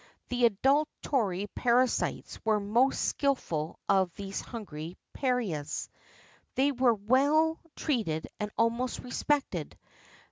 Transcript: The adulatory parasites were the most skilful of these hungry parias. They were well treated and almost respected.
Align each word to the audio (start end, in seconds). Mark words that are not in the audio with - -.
The 0.29 0.45
adulatory 0.47 1.45
parasites 1.53 2.43
were 2.43 2.57
the 2.57 2.65
most 2.65 2.99
skilful 3.01 3.77
of 3.87 4.11
these 4.15 4.41
hungry 4.41 4.97
parias. 5.13 5.89
They 6.55 6.71
were 6.71 6.95
well 6.95 7.59
treated 7.75 8.27
and 8.39 8.49
almost 8.57 8.97
respected. 9.01 9.77